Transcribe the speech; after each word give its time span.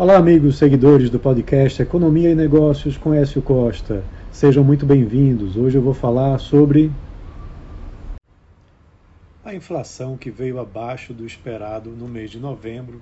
Olá, 0.00 0.16
amigos 0.16 0.56
seguidores 0.56 1.10
do 1.10 1.20
podcast 1.20 1.82
Economia 1.82 2.30
e 2.30 2.34
Negócios 2.34 2.96
com 2.96 3.12
Écio 3.12 3.42
Costa. 3.42 4.02
Sejam 4.32 4.64
muito 4.64 4.86
bem-vindos. 4.86 5.58
Hoje 5.58 5.76
eu 5.76 5.82
vou 5.82 5.92
falar 5.92 6.38
sobre 6.38 6.90
a 9.44 9.54
inflação 9.54 10.16
que 10.16 10.30
veio 10.30 10.58
abaixo 10.58 11.12
do 11.12 11.26
esperado 11.26 11.90
no 11.90 12.08
mês 12.08 12.30
de 12.30 12.40
novembro, 12.40 12.98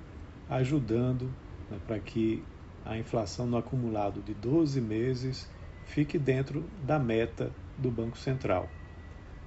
ajudando 0.49 1.29
né, 1.71 1.77
para 1.87 1.99
que 1.99 2.43
a 2.85 2.97
inflação 2.97 3.47
no 3.47 3.55
acumulado 3.55 4.21
de 4.21 4.33
12 4.33 4.81
meses 4.81 5.49
fique 5.85 6.19
dentro 6.19 6.65
da 6.85 6.99
meta 6.99 7.49
do 7.77 7.89
Banco 7.89 8.17
Central. 8.17 8.67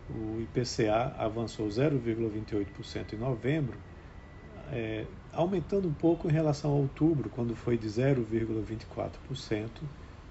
O 0.08 0.40
IPCA 0.40 1.14
avançou 1.18 1.68
0,28% 1.68 3.12
em 3.12 3.16
novembro, 3.18 3.76
é, 4.73 5.04
aumentando 5.32 5.86
um 5.86 5.93
pouco 5.93 6.29
em 6.29 6.32
relação 6.32 6.70
a 6.70 6.75
outubro, 6.75 7.29
quando 7.29 7.54
foi 7.54 7.77
de 7.77 7.86
0,24%, 7.86 9.68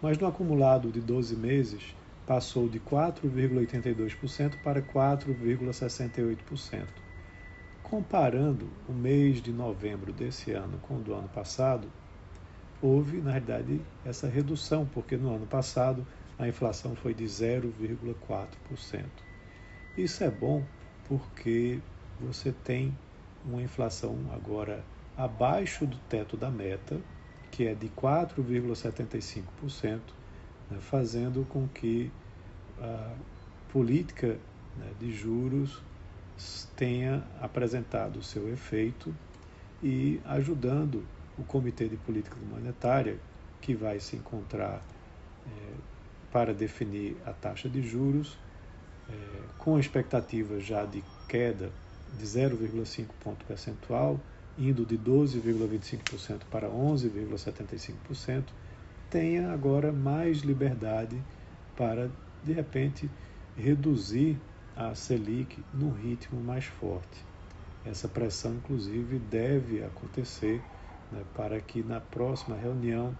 mas 0.01 0.17
no 0.17 0.25
acumulado 0.25 0.91
de 0.91 0.99
12 0.99 1.35
meses 1.35 1.95
passou 2.25 2.67
de 2.67 2.79
4,82% 2.79 4.53
para 4.63 4.81
4,68%. 4.81 6.87
Comparando 7.83 8.67
o 8.89 8.93
mês 8.93 9.39
de 9.41 9.51
novembro 9.51 10.11
desse 10.11 10.51
ano 10.51 10.79
com 10.81 10.95
o 10.95 10.99
do 10.99 11.13
ano 11.13 11.29
passado, 11.29 11.87
houve, 12.81 13.21
na 13.21 13.31
realidade, 13.31 13.79
essa 14.03 14.27
redução, 14.27 14.87
porque 14.91 15.17
no 15.17 15.35
ano 15.35 15.45
passado 15.45 16.03
a 16.39 16.47
inflação 16.47 16.95
foi 16.95 17.13
de 17.13 17.25
0,4%. 17.25 19.03
Isso 19.97 20.23
é 20.23 20.31
bom 20.31 20.63
porque 21.07 21.79
você 22.19 22.51
tem 22.51 22.97
uma 23.45 23.61
inflação 23.61 24.17
agora 24.33 24.83
abaixo 25.17 25.85
do 25.85 25.97
teto 26.09 26.37
da 26.37 26.49
meta, 26.49 26.99
que 27.51 27.67
é 27.67 27.75
de 27.75 27.89
4,75%, 27.89 29.99
né, 30.69 30.77
fazendo 30.79 31.45
com 31.49 31.67
que 31.67 32.09
a 32.79 33.13
política 33.71 34.37
né, 34.77 34.87
de 34.99 35.11
juros 35.11 35.81
tenha 36.75 37.23
apresentado 37.41 38.23
seu 38.23 38.51
efeito 38.51 39.13
e 39.83 40.19
ajudando 40.25 41.03
o 41.37 41.43
Comitê 41.43 41.87
de 41.87 41.97
Política 41.97 42.37
Monetária, 42.49 43.19
que 43.59 43.75
vai 43.75 43.99
se 43.99 44.15
encontrar 44.15 44.81
é, 45.45 45.49
para 46.31 46.53
definir 46.53 47.17
a 47.25 47.33
taxa 47.33 47.69
de 47.69 47.81
juros, 47.81 48.37
é, 49.09 49.13
com 49.57 49.77
expectativa 49.77 50.57
já 50.59 50.85
de 50.85 51.03
queda 51.27 51.69
de 52.17 52.25
0,5 52.25 53.07
ponto 53.23 53.45
percentual, 53.45 54.19
indo 54.57 54.85
de 54.85 54.97
12,25% 54.97 56.41
para 56.49 56.69
11,75%, 56.69 58.43
tenha 59.09 59.51
agora 59.51 59.91
mais 59.91 60.39
liberdade 60.39 61.21
para, 61.75 62.09
de 62.43 62.53
repente, 62.53 63.09
reduzir 63.57 64.37
a 64.75 64.95
Selic 64.95 65.63
num 65.73 65.91
ritmo 65.91 66.41
mais 66.41 66.65
forte. 66.65 67.25
Essa 67.85 68.07
pressão, 68.07 68.53
inclusive, 68.55 69.19
deve 69.19 69.83
acontecer 69.83 70.61
né, 71.11 71.23
para 71.33 71.59
que 71.59 71.83
na 71.83 71.99
próxima 71.99 72.55
reunião 72.55 73.15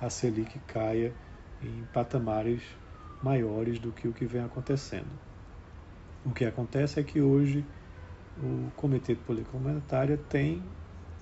a 0.00 0.10
Selic 0.10 0.58
caia 0.60 1.12
em 1.62 1.84
patamares 1.92 2.62
maiores 3.22 3.78
do 3.78 3.92
que 3.92 4.08
o 4.08 4.12
que 4.12 4.26
vem 4.26 4.42
acontecendo. 4.42 5.10
O 6.24 6.30
que 6.30 6.44
acontece 6.44 7.00
é 7.00 7.02
que 7.02 7.20
hoje 7.20 7.64
o 8.38 8.70
Comitê 8.76 9.14
de 9.14 9.20
Política 9.20 9.58
Monetária 9.58 10.18
tem 10.28 10.62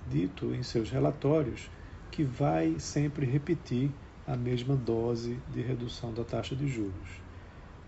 dito 0.09 0.53
em 0.53 0.63
seus 0.63 0.89
relatórios 0.89 1.69
que 2.11 2.23
vai 2.23 2.79
sempre 2.79 3.25
repetir 3.25 3.91
a 4.27 4.35
mesma 4.35 4.75
dose 4.75 5.39
de 5.51 5.61
redução 5.61 6.13
da 6.13 6.23
taxa 6.23 6.55
de 6.55 6.67
juros. 6.67 7.21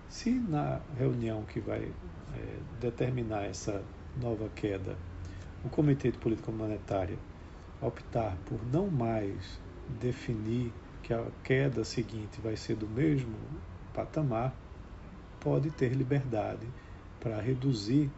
Se 0.10 0.32
na 0.32 0.80
reunião 0.98 1.44
que 1.44 1.60
vai 1.60 1.84
é, 1.84 2.58
determinar 2.80 3.46
essa 3.46 3.84
nova 4.22 4.50
queda, 4.56 4.98
o 5.64 5.70
Comitê 5.70 6.12
de 6.12 6.18
Política 6.18 6.52
Monetária 6.52 7.18
optar 7.82 8.38
por 8.46 8.60
não 8.72 8.88
mais 8.88 9.60
definir 10.00 10.72
que 11.02 11.14
a 11.14 11.26
queda 11.44 11.84
seguinte 11.84 12.40
vai 12.42 12.56
ser 12.56 12.76
do 12.76 12.88
mesmo 12.88 13.36
patamar, 13.94 14.54
pode 15.40 15.70
ter 15.72 15.94
liberdade 15.94 16.66
para 17.20 17.42
reduzir 17.42 18.10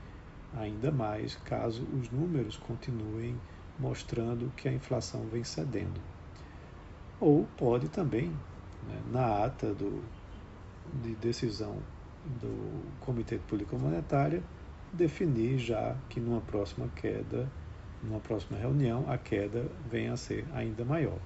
ainda 0.57 0.91
mais 0.91 1.35
caso 1.35 1.83
os 1.99 2.09
números 2.09 2.57
continuem 2.57 3.35
mostrando 3.77 4.51
que 4.55 4.67
a 4.67 4.73
inflação 4.73 5.25
vem 5.27 5.43
cedendo. 5.43 5.99
Ou 7.19 7.47
pode 7.57 7.89
também, 7.89 8.29
né, 8.87 9.01
na 9.11 9.45
ata 9.45 9.73
do, 9.73 10.03
de 11.03 11.15
decisão 11.15 11.77
do 12.41 12.83
Comitê 12.99 13.37
de 13.37 13.43
Política 13.43 13.77
Monetária, 13.77 14.41
definir 14.91 15.57
já 15.57 15.95
que 16.09 16.19
numa 16.19 16.41
próxima 16.41 16.87
queda, 16.95 17.49
numa 18.01 18.19
próxima 18.19 18.57
reunião, 18.57 19.05
a 19.09 19.17
queda 19.17 19.69
venha 19.89 20.13
a 20.13 20.17
ser 20.17 20.45
ainda 20.53 20.83
maior. 20.85 21.19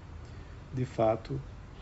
De 0.74 0.86
fato, 0.86 1.40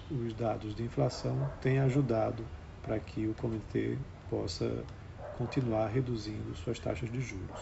os 0.09 0.33
dados 0.33 0.75
de 0.75 0.83
inflação 0.83 1.49
têm 1.61 1.79
ajudado 1.79 2.43
para 2.81 2.99
que 2.99 3.27
o 3.27 3.33
comitê 3.33 3.97
possa 4.29 4.83
continuar 5.37 5.87
reduzindo 5.87 6.55
suas 6.55 6.79
taxas 6.79 7.11
de 7.11 7.21
juros. 7.21 7.61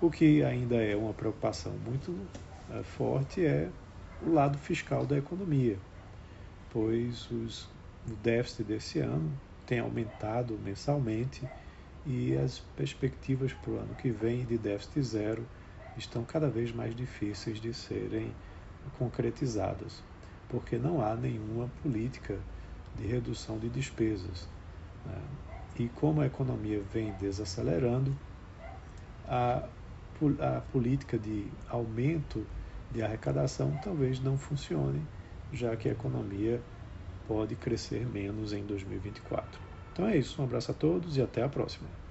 O 0.00 0.10
que 0.10 0.42
ainda 0.42 0.76
é 0.76 0.96
uma 0.96 1.14
preocupação 1.14 1.72
muito 1.84 2.14
é, 2.70 2.82
forte 2.82 3.44
é 3.44 3.70
o 4.26 4.32
lado 4.32 4.58
fiscal 4.58 5.06
da 5.06 5.16
economia, 5.16 5.78
pois 6.70 7.30
os, 7.30 7.64
o 8.10 8.14
déficit 8.22 8.64
desse 8.64 8.98
ano 8.98 9.32
tem 9.64 9.78
aumentado 9.78 10.58
mensalmente 10.64 11.48
e 12.04 12.36
as 12.36 12.58
perspectivas 12.76 13.52
para 13.52 13.70
o 13.70 13.78
ano 13.78 13.94
que 13.94 14.10
vem 14.10 14.44
de 14.44 14.58
déficit 14.58 15.02
zero 15.02 15.46
estão 15.96 16.24
cada 16.24 16.48
vez 16.48 16.72
mais 16.72 16.94
difíceis 16.94 17.60
de 17.60 17.72
serem 17.72 18.32
concretizadas, 18.98 20.02
porque 20.48 20.76
não 20.76 21.04
há 21.04 21.14
nenhuma 21.14 21.68
política 21.82 22.38
de 22.96 23.06
redução 23.06 23.58
de 23.58 23.68
despesas. 23.68 24.48
Né? 25.04 25.20
E 25.78 25.88
como 25.90 26.20
a 26.20 26.26
economia 26.26 26.80
vem 26.80 27.12
desacelerando, 27.12 28.16
a, 29.28 29.68
a 30.40 30.60
política 30.72 31.18
de 31.18 31.46
aumento 31.68 32.42
de 32.90 33.02
arrecadação 33.02 33.76
talvez 33.84 34.20
não 34.20 34.38
funcione, 34.38 35.02
já 35.52 35.76
que 35.76 35.88
a 35.88 35.92
economia 35.92 36.62
pode 37.26 37.56
crescer 37.56 38.06
menos 38.06 38.52
em 38.52 38.64
2024. 38.64 39.60
Então 39.92 40.06
é 40.08 40.16
isso, 40.16 40.40
um 40.40 40.44
abraço 40.44 40.70
a 40.70 40.74
todos 40.74 41.16
e 41.16 41.22
até 41.22 41.42
a 41.42 41.48
próxima. 41.48 42.05